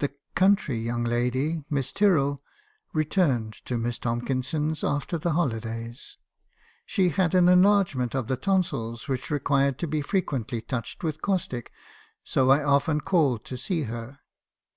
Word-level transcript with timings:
"The 0.00 0.08
4 0.08 0.16
country 0.34 0.80
young 0.80 1.04
lady,' 1.04 1.62
Miss 1.70 1.92
Tyrrell, 1.92 2.42
returned 2.92 3.52
to 3.66 3.76
Miss 3.78 3.98
Tomkinson's 3.98 4.82
after 4.82 5.16
the 5.16 5.34
holidays. 5.34 6.16
She 6.84 7.10
had 7.10 7.36
an 7.36 7.48
enlargement 7.48 8.16
of 8.16 8.26
the 8.26 8.36
tonsils, 8.36 9.06
which 9.06 9.30
required 9.30 9.78
to 9.78 9.86
be 9.86 10.02
frequently 10.02 10.60
touched 10.60 11.04
with 11.04 11.22
caustic, 11.22 11.70
so 12.24 12.50
I 12.50 12.64
often 12.64 13.00
called 13.00 13.44
to 13.44 13.56
see 13.56 13.82
her. 13.84 14.18